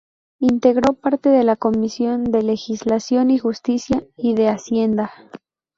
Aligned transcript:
Integró 0.39 0.93
parte 0.95 1.29
de 1.29 1.43
la 1.43 1.55
Comisión 1.57 2.23
de 2.23 2.41
Legislación 2.41 3.29
y 3.29 3.37
Justicia, 3.37 4.03
y 4.17 4.33
de 4.33 4.47
Hacienda. 4.49 5.11